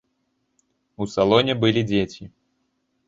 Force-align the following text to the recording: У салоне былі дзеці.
У 1.05 1.07
салоне 1.15 1.53
былі 1.65 1.81
дзеці. 1.93 2.23